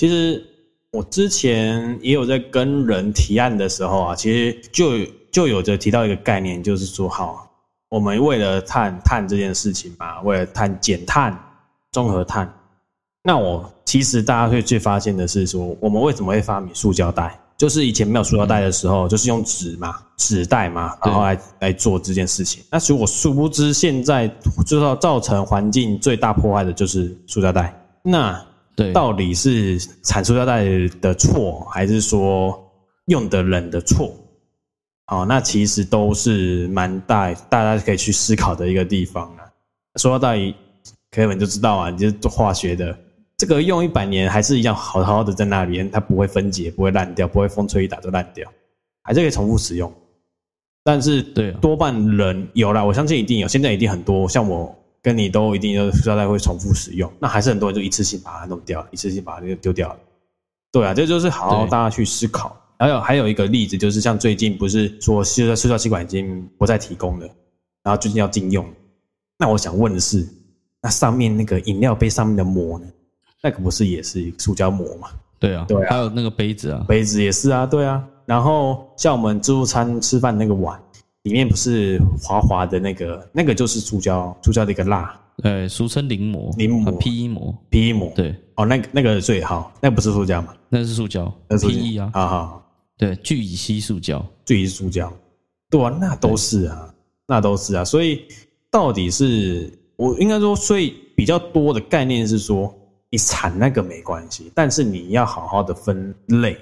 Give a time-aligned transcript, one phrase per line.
[0.00, 0.42] 其实
[0.92, 4.92] 我之前也有在跟人提案的时候啊，其实就
[5.30, 7.46] 就有着提到一个概念，就是说，好，
[7.90, 11.38] 我们为了碳碳这件事情嘛，为了碳减碳、
[11.92, 12.50] 综合碳，
[13.22, 17.38] 那我其实大家会最发现的是说，我们为什么会发明塑胶袋？
[17.58, 22.64] 就是以前没有塑料袋的时候，就是用纸嘛，纸袋嘛，然后来来做这件事情。
[22.70, 24.26] 那其实我殊不知，现在
[24.64, 27.78] 制造造成环境最大破坏的就是塑料袋。
[28.02, 28.42] 那
[28.80, 30.64] 对，到底是产塑料袋
[31.02, 32.58] 的错，还是说
[33.08, 34.16] 用的人的错？
[35.04, 39.44] 好，那其实都是蛮大，大家可以去思考的一个地方啊。
[39.96, 40.54] 说到底，
[41.10, 42.96] 可能就知道啊，你是做化学的。
[43.36, 48.50] 这个用一百年还是一样好好的在那里，它不会分解，不会烂掉，不会风吹一打就烂掉，
[49.02, 49.92] 还是可以重复使用。
[50.82, 59.98] 但是对多半人有啦，我相信一定有，现在一定很多，像我跟你都一定有塑料袋会重复使用，那还是很多人就一次性把它弄掉，一次性把它丢掉了。
[60.72, 62.56] 对啊，这就是好好大家去思考。
[62.78, 67.26] 还有还有一个例子就是像最近不是说现在塑料吸管已经不再提供了，
[67.82, 68.66] 然后最近要禁用，
[69.38, 70.26] 那我想问的是，
[70.80, 72.86] 那上面那个饮料杯上面的膜呢？
[73.42, 75.08] 那个不是也是塑胶膜吗？
[75.38, 78.02] 对啊，对啊还有那个杯子啊，杯子也是啊，对啊。
[78.26, 80.80] 然后像我们自助餐吃饭那个碗，
[81.24, 85.20] 里面不是滑滑的那个，那个就是塑胶，塑胶的一个蜡。
[85.42, 86.90] 呃，俗称临膜，临膜。
[86.92, 88.12] 啊 PE 膜，PE 膜。
[88.14, 90.54] 对，哦，那个那个最好，那个不是塑胶嘛？
[90.68, 95.12] 那是塑胶那是，PE 啊，好好好，对，聚乙烯塑胶，聚乙烯塑胶，
[95.70, 96.94] 对啊，那都是啊，
[97.26, 97.84] 那都是啊。
[97.84, 98.22] 所以
[98.70, 102.74] 到底是我应该说，所以比较多的概念是说，
[103.10, 106.56] 你产那个没关系，但是你要好好的分类，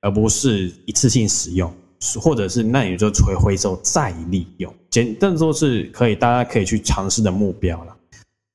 [0.00, 1.72] 而不是一次性使用，
[2.20, 4.72] 或者是那你就回回收再利用。
[4.90, 7.96] 简单说是可以，大家可以去尝试的目标了。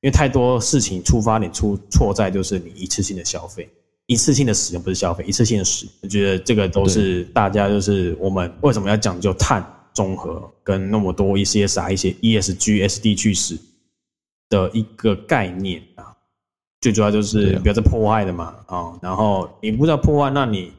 [0.02, 3.68] 因为太多事情出发点出错在就是你一次性的消费，
[4.06, 13.58] 一次性的使用不是消费，一次性的使用，我觉得这个都是大家就是我们为什么要讲究碳综合跟那么多一些啥一些 ESG、SD 去使
[14.48, 16.16] 的一个概念啊，
[16.80, 20.72] 最主要就是不要再破坏的嘛啊、然后你不知道破坏，那你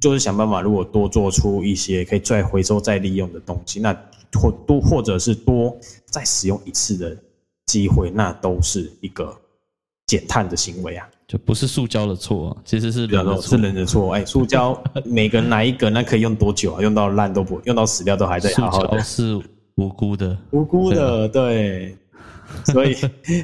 [0.00, 3.92] 就是想办法，如果多做出一些可以再回收再利用的东西，那
[4.32, 7.16] 或多或者是多再使用一次的
[7.66, 9.34] 机会，那都是一个
[10.06, 11.08] 减碳的行为啊。
[11.26, 16.82] 就不是塑胶的错啊，其实是人的错是，人的错，哎，塑胶 每个人拿一个，那可以用多久啊？
[16.82, 19.40] 用到烂都不，用到死掉都还在塑 好好的，胶是
[19.76, 21.96] 无辜的，无辜的， 对。
[22.66, 22.94] 所以，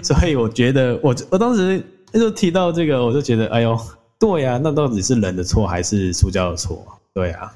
[0.03, 3.77] 所以我觉得，我我当时就提到这个，我就觉得，哎呦，
[4.20, 6.86] 对呀、那到底是人的错还是塑胶的错？
[7.14, 7.53] 对啊，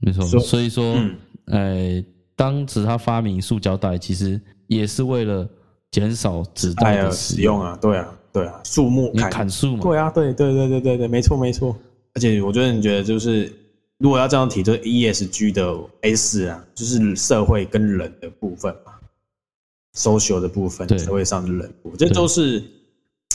[0.00, 0.26] 没错。
[0.40, 5.48] 所以说，嗯呃，当时他发明塑胶袋，其实也是为了
[5.92, 11.74] 减少纸袋的使用啊，对啊，对啊，树木砍砍树嘛，对啊，对对对对对对，没错没错。
[12.14, 13.52] 而且我觉得你觉得，就是
[13.98, 18.92] 如果要这样提，就是 ESG 的 S 啊，就是社会跟人的部分嘛
[19.94, 22.62] ，social 的部分，对社会上的人这都是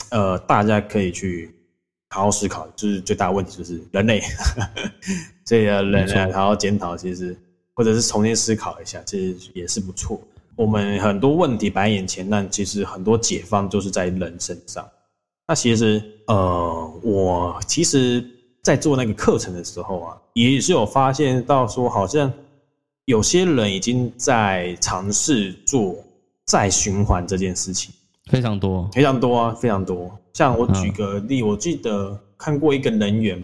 [0.10, 1.50] 呃大家可以去
[2.12, 2.68] 好好思考。
[2.76, 4.22] 就是最大的问题就是人类，
[5.46, 7.36] 所以呃人没错类好好检讨，其实
[7.74, 10.22] 或者是重新思考一下，其实也是不错。
[10.58, 14.88] 我们很多问题摆在眼前，但其实很多解放就是在人身上。
[15.48, 18.24] 那其实，呃，我其实，
[18.62, 22.32] 在做那个课程的时候啊，也是有发现到说，好像
[23.06, 25.96] 有些人已经在尝试做
[26.46, 27.92] 再循环这件事情，
[28.32, 30.10] 非常多，非常多啊，非常多。
[30.32, 33.44] 像我举个例，我记得看过一个能源，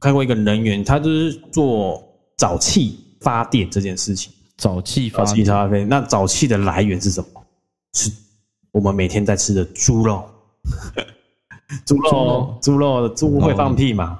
[0.00, 2.02] 看过一个能源，他就是做
[2.38, 4.32] 沼气发电这件事情。
[4.58, 7.42] 沼气发电沼气发电，那沼气的来源是什么？
[7.92, 8.10] 是
[8.72, 10.24] 我们每天在吃的猪肉。
[11.84, 14.18] 猪肉，猪肉，猪会放屁嘛？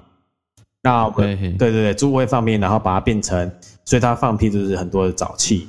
[0.82, 3.50] 那对对对，猪会放屁，然后把它变成，
[3.86, 5.66] 所以它放屁就是很多的沼气，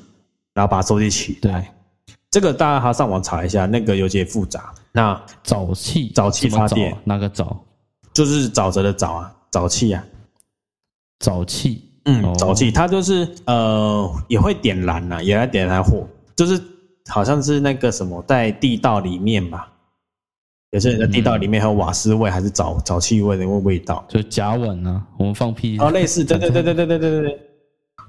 [0.54, 1.74] 然后把它收集起对来。
[2.30, 4.74] 这个大家还要上网查一下，那个有些复杂。
[4.92, 6.96] 那沼气，沼气发电。
[7.04, 7.56] 哪个沼？
[8.14, 10.04] 就是沼泽的沼啊，沼气啊，
[11.20, 12.34] 沼气，嗯，哦。
[12.38, 16.60] 沼气，它就是呃也会点燃呐、也来点燃火，就是
[17.08, 19.72] 好像是那个什么在地道里面吧，
[20.72, 25.78] 有些人在地道里面还有瓦斯味，还是沼沼气味的那个味道，就甲烷啊，我们放屁。
[25.80, 27.22] 哦，类似，对对对对对对对对。
[27.22, 27.40] 对，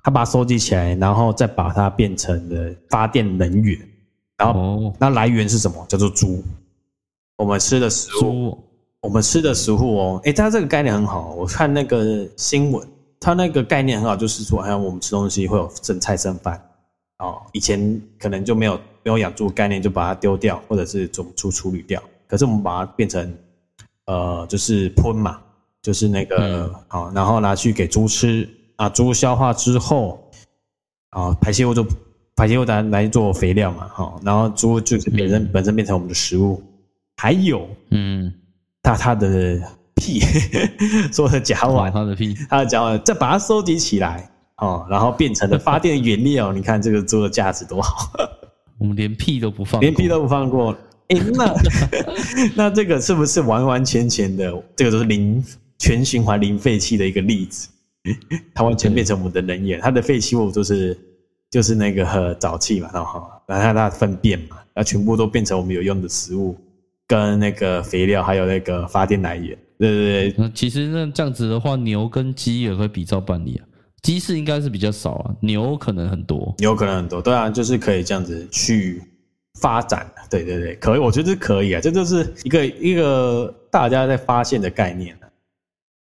[0.03, 3.79] 他把它收集起来，然后再把它变成了发电能源，
[4.39, 5.85] 然后哦，那来源是什么？
[5.89, 6.43] 叫做猪，
[7.37, 8.59] 我们吃的食物。
[9.01, 11.33] 我们吃的食物哦，诶，它这个概念很好。
[11.35, 12.87] 我看那个新闻，
[13.21, 16.61] 它那个概念很好，就是说，好像我们吃东西会有剩菜剩饭
[17.19, 17.41] 哦。
[17.53, 18.75] 以前可能就没有
[19.05, 22.03] 没有养猪的概念，就把它丢掉，或者是怎么处处理掉。
[22.27, 23.33] 可是我们把它变成
[24.07, 25.41] 呃，就是喷嘛，
[25.81, 30.29] 就是那个好，然后拿去给猪吃啊，猪消化之后
[31.11, 31.87] 啊，排泄物就
[32.39, 36.63] 排泄物来来做肥料嘛，哈，然后猪就是本身本身变成我们的食物，
[37.17, 38.33] 还有嗯，
[38.81, 39.61] 它它的
[39.97, 40.21] 屁
[41.13, 48.13] 说的甲哇，烷，它的屁， 它的甲烷再把它收集起来哦，然后变成了发电原料， 你看这个猪的价值多好。
[48.79, 50.73] 我们连屁都不放过，连屁都不放过。
[51.09, 51.55] 哎、那
[52.55, 55.45] 那这个是不是完完全全的，这个都是零
[55.79, 57.69] 全循环零废弃的一个例子？
[58.55, 60.97] 它完全变成我们的能源，它的废弃物都是
[61.51, 66.57] 就是那个呃沼气嘛，然后然后它的粪便嘛，然后全部都变成我们有用的食物，
[67.07, 69.57] 跟那个肥料，还有那个发电来源。
[69.79, 73.65] 对对对，那其实那这样子的话，牛跟鸡也会比照办理啊。
[74.03, 76.55] 鸡是应该是比较少啊，牛可能很多。
[76.59, 79.03] 牛可能很多，对啊，就是可以这样子去
[79.61, 80.11] 发展。
[80.31, 85.29] 对对对，可以，我觉得是可以啊，这就是一个一个大家在发现的概念啊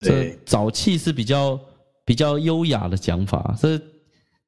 [0.01, 1.59] 这对，沼气是比较
[2.05, 3.79] 比较优雅的讲法，这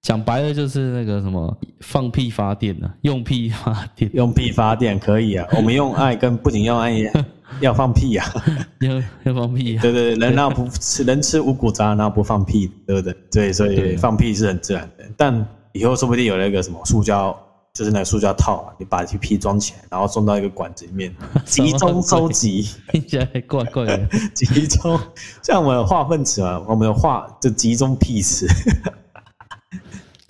[0.01, 6.91] 讲白了就是那个什么放屁发电啊，用屁发电，用屁发电可以啊， 我们用爱跟不仅用爱，
[7.61, 8.25] 要放屁啊，
[8.81, 8.95] 要
[9.25, 9.81] 要放屁啊。
[9.81, 13.15] 对对对，人那不吃人吃五谷杂，哪有不放屁，对不对？
[13.31, 15.05] 对，所以放屁是很自然的。
[15.15, 17.37] 但以后说不定有那个什么塑胶，
[17.71, 21.15] 就是那个塑胶套啊，你把屁屁装起来，然后送到一个管子里面，
[21.45, 24.07] 集中收集，听起来怪怪的。
[24.33, 24.99] 集中，
[25.43, 28.47] 像我们有化粪池嘛，我们有化就集中屁池，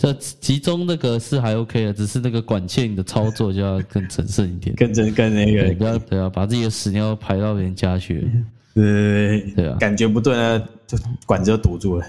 [0.01, 4.75] 这集中那个是还 OK 的，只是那个管线的操作就要更谨慎一点。
[4.75, 8.27] 跟着跟那对，个不要对啊，把自己的屎尿排到别人家去。
[8.73, 12.05] 对对对对啊感觉不对呢，就管子就堵住了。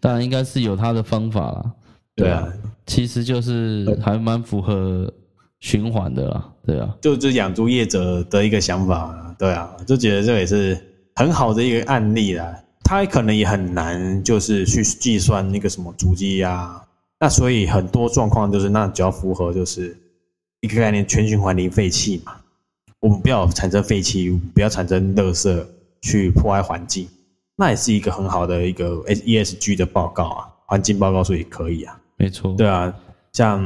[0.00, 1.70] 当然应该是有他的方法啦。
[2.16, 2.50] 对啊，
[2.86, 5.12] 其实就是还蛮符合
[5.58, 6.50] 循环的啦。
[6.64, 10.74] 对啊，就就养猪业者的一个想法，对啊，就觉得这也是
[11.16, 12.50] 很好的一个案例啦。
[12.82, 16.82] 他可能也很难，就是去计算那个什么足迹呀。
[17.20, 19.96] 那所以很多状况就是，那只要符合就是
[20.60, 22.34] 一个概念，全循环零废弃嘛。
[22.98, 25.64] 我们不要产生废弃物，不要产生垃圾
[26.02, 27.06] 去破坏环境，
[27.56, 31.98] 那也是一个很好的一个 ESG 的报告啊，环境报告书也可以啊。
[32.16, 32.54] 没错。
[32.56, 32.94] 对啊，
[33.32, 33.62] 像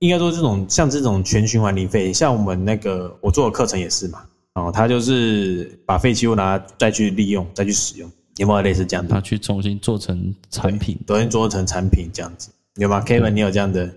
[0.00, 4.24] 应该说这种像这种全循环零废，像我们那个我做的课程也是嘛，
[4.54, 9.12] 哦，他就是把废弃物拿再去利用，再去使用，有没有类似这样的？
[9.12, 10.98] 他去重新做成产品。
[11.06, 13.92] 重新做成产品这样子，有吗？Kevin，你有这样的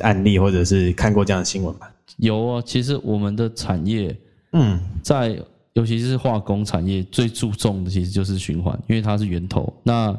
[0.00, 1.86] 案例，或者是看过这样的新闻吗？
[2.18, 4.14] 有啊，其实我们的产业
[4.52, 5.40] 嗯，在，
[5.72, 9.72] 尤其是化工产业，最注重的其实就是循环，因为它是源头。
[9.82, 10.12] 那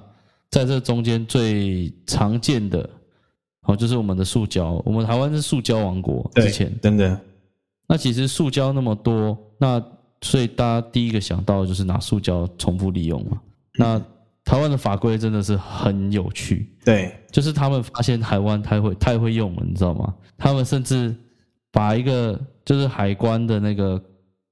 [0.50, 2.90] 在这中间最常见的，
[3.68, 4.82] 哦，就是我们的塑胶。
[4.84, 7.20] 我们台湾是塑胶王国，之前真的，
[7.88, 9.84] 那其实塑胶那么多，那
[10.22, 13.40] 所以大家第一个想到的就是拿塑胶重复利用嘛。
[13.76, 14.02] 那
[14.52, 20.14] 台湾的法规真的是很有趣，对，就是他们发现台湾太会太会用了，你知道吗？
[20.38, 21.16] 他们甚至
[21.72, 24.04] 把一个就是海关的那个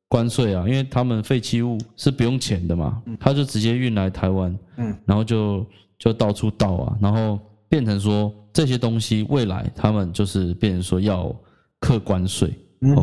[0.08, 5.66] 关税啊，因为他们废弃物是不用钱的嘛，他就直接运来台湾，嗯，然后就
[5.98, 7.38] 就到处倒啊，然后
[7.68, 11.36] 变成说这些东西未来他们就是变成说要
[11.82, 12.50] 课关税，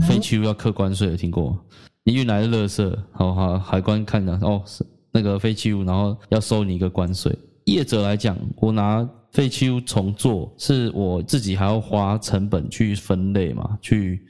[0.08, 1.60] 废弃物要课关税，有听过吗？
[2.04, 4.82] 你运来的垃圾，好好海关看讲哦是
[5.16, 7.34] 那个废弃物，然后要收你一个关税。
[7.64, 14.22] 业者来讲，我拿废弃物重做，是我自己还要花成本去分类嘛，去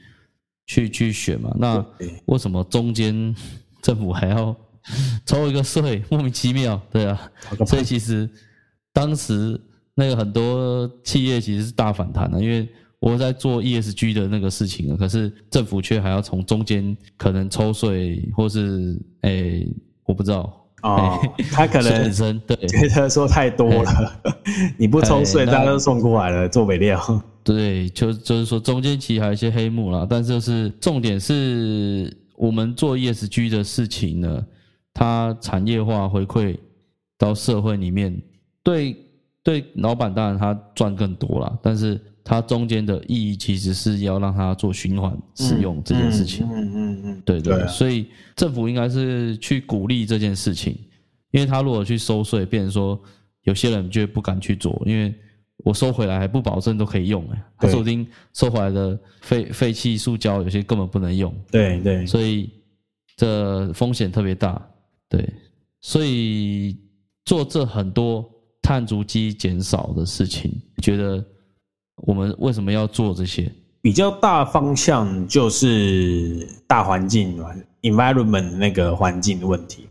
[0.65, 1.53] 去去选嘛。
[1.59, 3.35] 那对为什么中间
[3.81, 4.55] 政府还要
[5.25, 6.01] 抽一个税？
[6.09, 7.31] 莫名其妙， 对啊。
[7.65, 8.29] 所以其实
[8.93, 9.59] 当时
[9.93, 12.67] 那个很多企业其实是大反弹的，因为
[12.99, 19.67] 我在做 ESG 的那个事情了，可是政府却还要从中间可能抽税，或是诶、
[20.05, 21.19] 我不知道，哦，
[21.51, 24.21] 他可能很深，对觉得说太多了，
[24.77, 26.99] 你不抽税，大家都送过来了，做肥料。
[27.43, 34.45] 对，就就是说中间其实还有一些黑幕啦，但是就是重点是我们做 ESG 的事情呢，
[34.93, 36.57] 它产业化回馈
[37.17, 38.21] 到社会里面，
[38.63, 38.95] 对
[39.43, 46.45] 对，老板当然他赚更多啦，但是它中间的意义其实是要让它做循环使用这件事情。
[46.45, 50.77] 嗯嗯嗯嗯，对对，所以政府应该是去鼓励这件事情，
[51.31, 53.01] 因为他如果去收税，变成说
[53.43, 55.15] 有些人就不敢去做，因为
[55.63, 62.51] 我收回来还不保证都可以用哎，说不定收回来的废废弃塑胶有些根本不能用，对对，所以
[63.15, 64.61] 这风险特别大。
[65.09, 65.25] 对，
[65.79, 66.77] 所以
[67.23, 68.29] 做这很多
[68.61, 71.25] 碳足迹减少的事情，你觉得
[71.97, 73.51] 我们为什么要做这些？
[73.81, 77.41] 比较大方向就是大环境
[77.83, 79.87] ，environment 那个环境的问题，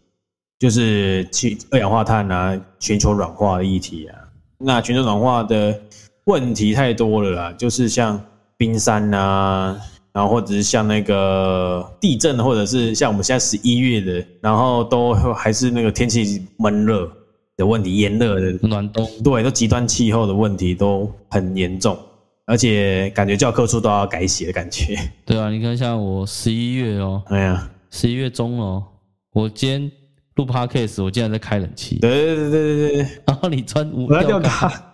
[0.58, 4.18] 就是气二氧化碳啊，全球暖化的议题啊。
[4.58, 5.78] 那全球暖化的
[6.24, 8.20] 问题太多了啦，就是像
[8.56, 9.78] 冰山啊，
[10.12, 17.10] 然后或者是像那个地震，或者是像我们现在十一月的，然后都还是那个天气闷热
[17.56, 21.96] 的问题，炎热的暖冬，对，都极端气候的问题都很严重，
[22.44, 24.96] 而且感觉教科书都要改写的感觉。
[25.24, 28.84] 对啊，你看像我十一月哦，哎呀，十一月中哦，
[29.32, 29.90] 我今天
[30.34, 32.92] 录 podcast，我竟然在开冷气，对对对对对。
[33.02, 34.92] 对，然后你穿无我要吊吊嘎，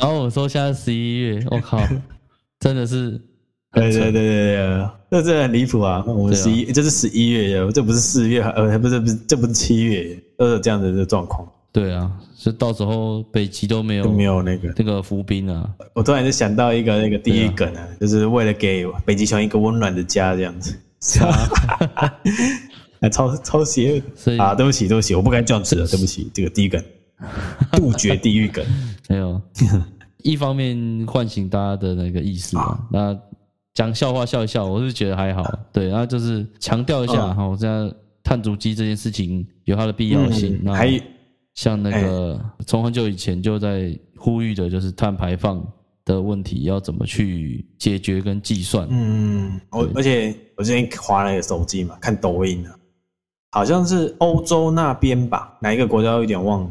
[0.00, 1.82] 然后我说现在十一月，我靠，
[2.60, 3.20] 真的是
[3.72, 6.04] 对对对对对，这这很离谱啊！
[6.06, 14.72] 我们十一，这是十一月耶，这不是四月，呃，不是不是，这不是七月耶，都有这样的这状况，对啊，是到时候北极都没有都没有那个。
[14.76, 20.74] 那个浮冰啊，我突然就想到一个那个地狱梗啊，就是为了给北极熊一个温暖的家这样子，
[23.00, 24.54] 啊， 超超邪恶啊！
[24.54, 26.82] 对不起对不起，我不该这样子的，对不起，这个地狱梗，
[27.72, 28.64] 杜绝地狱梗。
[29.08, 29.40] 没有，
[30.22, 33.16] 一方面唤醒大家的那个意识嘛，那
[33.74, 37.92] 讲笑话笑一笑，我是觉得还好，对，然后就是强调一下嗯哈，这样
[38.28, 41.00] 碳足迹这件事情有它的必要性，那嗯还
[41.54, 45.66] 像那个从很久以前就在呼吁的，就是碳排放
[46.04, 52.76] 的问题要怎么去解决跟计算，嗯，我而且我之前划了个手机嘛，看抖音啊，
[53.52, 56.70] 好像是欧洲那边吧，哪一个国家有点忘了。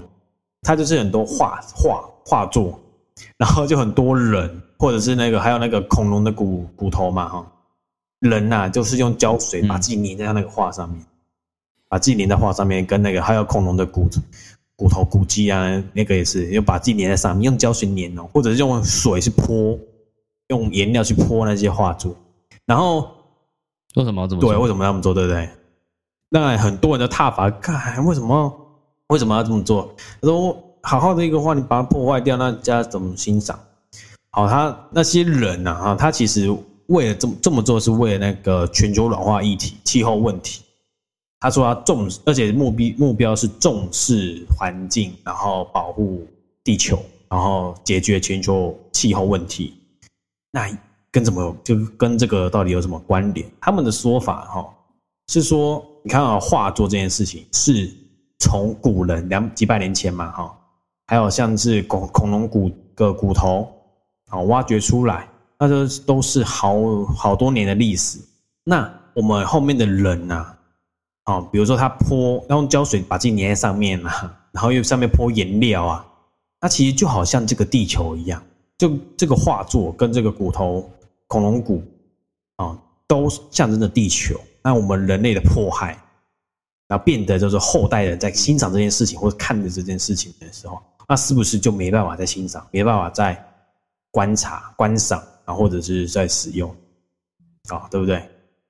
[0.62, 2.80] 它就是很多画画画作，
[3.36, 7.52] 然后就很多人，或者是那个还有那个恐龙的骨骨头嘛，哈，
[8.20, 11.04] 人呐、就是用胶水把自己粘在那个画上面，
[11.89, 14.10] 把自己粘在画上面，跟那个还有恐龙的骨
[14.75, 19.77] 骨头骨肌啊，那个也是，又把自己粘在上面，用胶水粘哦，或者是用水去泼，
[20.50, 22.15] 用颜料去泼那些画作，
[22.65, 23.10] 然后
[23.96, 25.13] 为什么要这么对，为什么要这么做？
[25.13, 25.50] 对不对？
[26.29, 28.53] 那，很多人的看法，看为什么
[29.08, 29.96] 为什么要这么做？
[30.22, 33.58] 他说，好好的一个画，你把它破坏掉，那大家怎么欣赏？
[34.32, 36.53] 好，他那些人呐、啊，他其实
[36.88, 40.62] 为了这么这么做，是为了那个全球暖化议题、气候问题。
[41.39, 46.25] 他说他重视，而且目标目标是重视环境，然后保护
[46.63, 49.74] 地球，然后解决全球气候问题。
[50.51, 50.67] 那
[51.12, 53.48] 跟怎么就跟这个到底有什么关联？
[53.62, 54.67] 他们的说法哈、
[55.27, 57.91] 是说，你看啊，画作这件事情是
[58.39, 60.58] 从古人两几百年前嘛哈、
[61.06, 63.72] 还有像是恐恐龙骨的骨头
[64.29, 65.27] 啊挖掘出来，
[65.60, 66.75] 那都都是好
[67.15, 68.20] 好多年的历史。
[68.63, 70.57] 那我们后面的人呐、啊，
[71.27, 76.05] 哦比如说他泼用胶水把自己粘在上面啊， 然后又上面泼颜料啊，
[76.60, 78.41] 那其实就好像这个地球一样，
[78.77, 80.89] 就这个画作跟这个骨头
[81.27, 81.84] 恐龙骨
[82.55, 84.39] 啊，都象征着地球。
[84.63, 85.98] 那我们人类的迫害，
[86.88, 93.41] 然后变得就是后代人在欣赏这件事情或者看着这件事情的时候，那是不是就没办法再欣赏，没办法再
[94.12, 96.74] 观察、观赏，然后或者是在使用
[97.69, 98.22] 啊，对不对？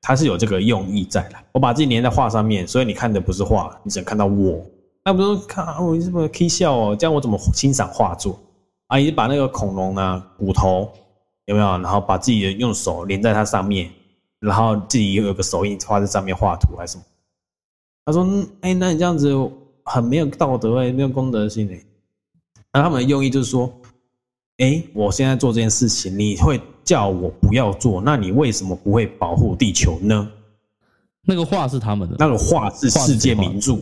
[0.07, 1.35] 它是有这个用意在的。
[1.51, 4.65] 我把自己粘在画上面，所以你看的不是画，你只能看到我。
[5.03, 8.39] 那不是看啊我这么 K 笑哦，这样我怎么欣赏画作？
[8.87, 10.89] 啊，你把那个恐龙呢骨头
[11.43, 11.67] 有没有？
[11.79, 13.91] 然后把自己的用手连在它上面，
[14.39, 17.03] 然后自己又有个手印画在上面画图还是什么？
[18.05, 18.25] 他说
[18.63, 19.35] ：“哎、那你这样子
[19.83, 21.83] 很没有道德哎、没有公德心哎。”
[22.71, 23.69] 那他们的用意就是说
[24.57, 30.29] ：“哎、我现在做这件事情，你会叫我不要做，那你为什么不会保护地球呢？”
[31.29, 33.77] 那个画是他们的，那个画是世界名著，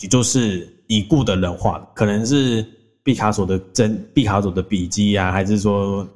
[0.00, 2.66] 也就是已故的人画的，可能是
[3.02, 6.08] 毕卡索的真毕卡索的笔记啊，还是说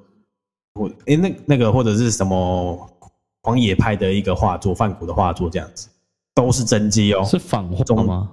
[0.75, 2.91] 或诶那那个或者是什么
[3.43, 5.89] 狂野派的一个画作，梵谷的画作这样子，
[6.35, 8.31] 都是真迹哦，是仿画吗？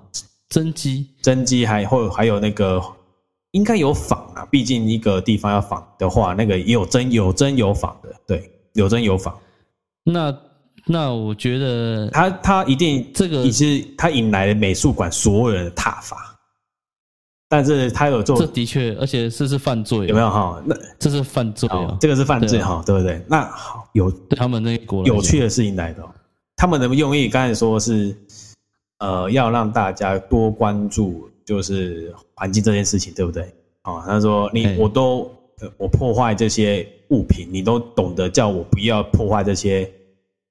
[0.49, 2.81] 真迹真迹还或还有那个
[3.53, 9.33] 应该有仿啊，毕竟一个地方要仿的话，那个也有真有真有仿的，对，有真有仿，
[10.03, 10.35] 那
[10.85, 16.35] 那我觉得他他一定这个也是他引来了美术馆所有人的挞伐，
[17.47, 20.29] 但是他有做这的确，而且这是犯罪，有没有？
[20.29, 20.59] 哈？
[20.65, 21.69] 那这是犯罪
[22.01, 23.23] 这个是犯罪哈，对不对？
[23.29, 26.09] 那好有对他们那一国来讲有趣的事情来的哦，
[26.55, 28.17] 他们的用意刚才说是
[28.97, 33.43] 呃要让大家多关注就是环境这件事情，对不对？
[33.83, 39.89] 哦，他说你我都呃我破坏这些物品，你都懂得叫我不要破坏这些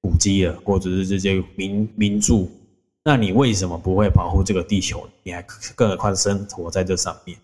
[0.01, 2.47] 古迹了，或者是这些名名著，
[3.03, 5.07] 那你为什么不会保护这个地球？
[5.23, 5.43] 你还
[5.75, 7.37] 更何况生活在这上面？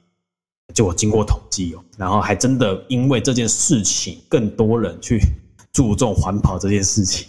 [0.74, 5.20] 就我经过统计哦，然后还真的因为这件事情，更多人去
[5.74, 7.28] 注重环保这件事情。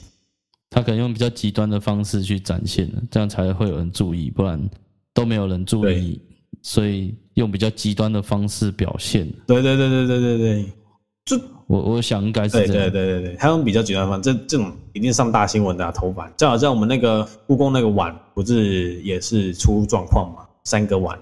[0.69, 4.61] 他可能用比较极端的方式去展现的，这样才会有人注意，不然
[5.15, 6.21] 都没有人注意，
[6.63, 9.27] 所以用比较极端的方式表现。
[9.47, 10.73] 对对对对对对对，
[11.25, 12.91] 就我我想应该是对这样。
[12.91, 21.19] 对对对对，他用比较极端的方式，这这种一定上大新闻的、啊、头版，就好像我们那个故宫那个碗，不是也是出状况嘛，三个碗，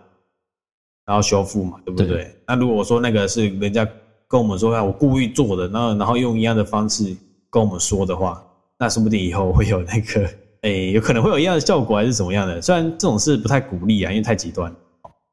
[1.05, 2.07] 然后修复嘛，对不对？
[2.07, 3.87] 对那如果说那个是人家
[4.27, 7.17] 跟我们说，啊，我故意做的，然后然后用一样的方式
[7.51, 8.43] 跟我们说的话，
[8.79, 10.31] 那说不定以后会有那个，
[10.69, 12.61] 诶，有可能会有一样的效果，还是怎么样的？
[12.61, 14.75] 虽然这种事不太鼓励啊，因为太极端，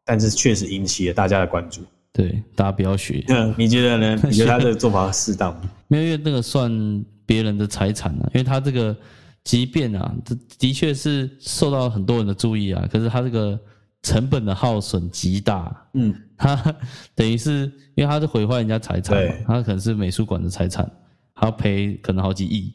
[0.06, 1.82] 但是确实引起了大家的关注。
[2.14, 4.22] 对，大家不要学，嗯，你觉得呢？
[4.30, 5.70] 你觉得他这个做法适当吗？
[5.90, 8.96] 没有因为那个算别人的财产啊，因为他这个
[9.44, 13.60] 即便啊，这的确是受到很多人的注意啊，可是他这个
[14.02, 16.56] 成本的耗损极大，嗯， 他
[17.14, 20.90] 等于是因为他是毁坏人家财产嘛，他可能是美术馆的财产，
[21.34, 22.74] 他要赔可能好几亿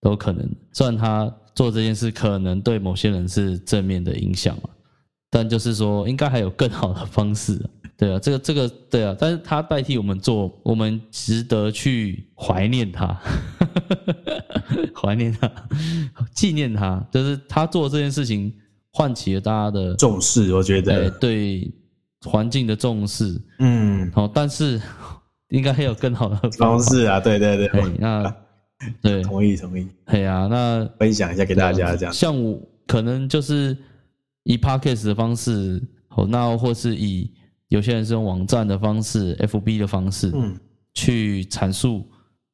[0.00, 0.48] 都有可能。
[0.72, 1.30] 虽然他
[1.60, 4.70] 做这件事可能对某些人是正面的影响嘛，
[5.28, 13.14] 但就是说应该还有更好的方式啊、对啊，这个这个对啊，但是他代替我们做，我们值得去怀念他，
[14.96, 15.52] 怀念他，
[16.34, 18.50] 纪念他，就是他做这件事情
[18.94, 21.70] 唤起了大家的重视，我觉呃得，对
[22.24, 24.80] 环境的重视，嗯，好，但是
[25.50, 26.80] 应该还有更好的方。
[26.80, 28.36] 式啊，对对对，哎，那
[29.02, 32.12] 对，同意同意，哎呀，那分享一下给大家这样。
[32.12, 33.76] 像我可能就是
[34.44, 37.30] 以 podcast 的方式，哦，那或是以
[37.68, 40.58] 有些人是用网站的方式、FB 的方式，嗯，
[40.94, 42.04] 去阐述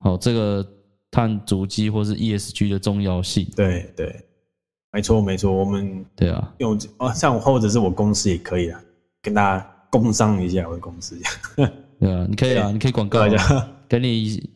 [0.01, 0.67] 哦这个
[1.11, 3.47] 碳足迹或是 ESG 的重要性。
[3.55, 4.15] 对对，
[4.93, 8.81] 没错没错，我们对啊，用哦，像我或者是我公司也可以啊，
[9.23, 11.17] 跟大家工商一下我的公司，
[12.01, 14.51] 对啊，你可以啊，你可以广告啊，大家给你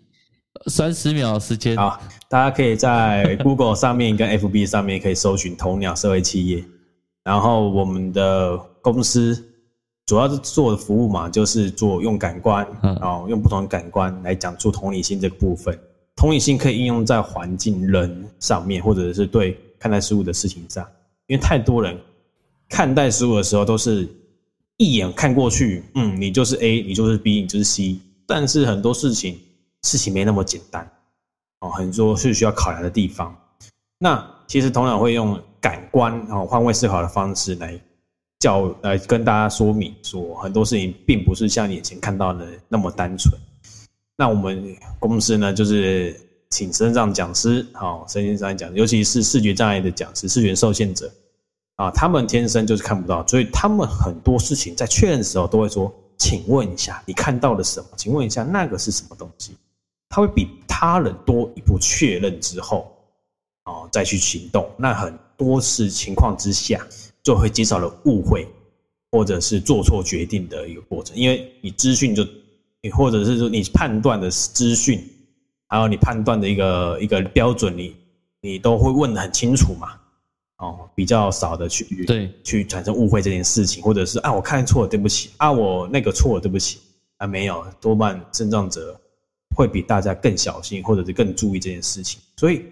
[0.66, 1.76] 三十秒时间。
[1.76, 6.64] 好，大家可以在 Google 上面跟 FB 上面可以搜寻“头鸟社会企业”，
[7.24, 9.42] 然后我们的公司
[10.06, 15.78] 主要是做的服务嘛，就是做用感官，嗯哦，用不同的感官来讲出同理心这个部分。
[16.16, 20.86] 同理心可以应用在环境、人上面，或者是对看待事物的事情上，
[21.26, 21.98] 因为太多人
[22.68, 24.06] 看待事物的时候都是
[24.76, 29.38] 一眼看过去，嗯，你就是 A，你就是 B，你就是 C，但是很多事情
[29.82, 30.90] 事情没那么简单。
[31.60, 33.36] 哦，很多是需要考量的地方。
[33.98, 37.78] 那其实头脑会用感官哦换位思考的方式来
[38.38, 43.38] 教呃跟大家说明说，很多事情并不是像眼前看到的那么单纯。
[44.16, 51.12] 那我们公司呢，就是请身障讲师，哦、身心障碍讲师，尤其是视觉障碍的讲师、视觉受限者
[51.76, 57.88] 啊，他们天生就是看不到，所以他们很多事情在确认的时候都会说：“请问一下，你看到了什么？
[57.96, 59.56] 请问一下，那个是什么东西？”
[60.10, 62.92] 他会比他人多一步确认之后，
[63.64, 64.68] 哦，再去行动。
[64.76, 66.84] 那很多次情况之下，
[67.22, 68.46] 就会减少了误会，
[69.12, 71.16] 或者是做错决定的一个过程。
[71.16, 72.26] 因为你资讯就，
[72.82, 75.00] 你或者是说你判断的资讯，
[75.68, 77.96] 还有你判断的一个一个标准，你
[78.40, 79.96] 你都会问的很清楚嘛。
[80.56, 86.80] 哦，比较少的去对去产生误会这件事情，或者是啊我看错了，对不起啊我那个错了，对不起
[87.16, 89.00] 啊没有，多半症状者
[89.54, 92.20] 会比大家更小心，或者是更注意这件事情。
[92.36, 92.64] 所以，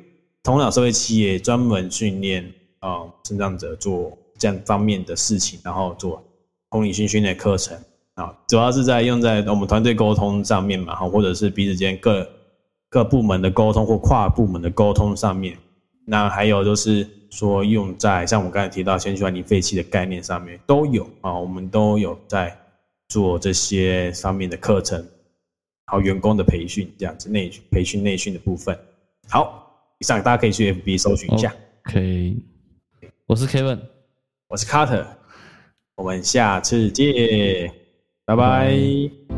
[0.43, 2.45] 头脑社会企业专门训练
[2.81, 6.23] 啊身障者做这样方面的事情，然后做
[6.71, 7.77] 同理心训练课程
[8.15, 12.27] 啊，主要是在用在我们团队沟通上面嘛，哈，或者是彼此间各
[12.89, 15.57] 各部门的沟通或跨部门的沟通上面。
[16.05, 22.57] 那还有就是说，用在像我刚才提到先循环零废弃的概念上面都有啊，我们都有在
[23.09, 25.07] 做这些上面的课程，
[25.91, 28.79] 还有员工的培训这样子内培训内训的部分。
[29.27, 31.51] 好，以上大家可以去 FB 搜寻一下。
[31.87, 32.37] OK，
[33.25, 33.81] 我是 Kevin，
[34.49, 35.07] 我是 Carter，
[35.97, 37.73] 我们下次见，
[38.27, 38.77] 拜拜。
[39.29, 39.38] 拜